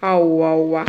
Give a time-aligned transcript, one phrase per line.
[0.00, 0.86] 啊呜啊呜啊！